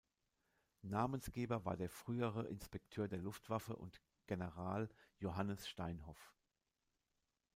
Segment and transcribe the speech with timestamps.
[0.81, 4.89] Namensgeber war der frühere Inspekteur der Luftwaffe und General
[5.19, 6.33] Johannes Steinhoff.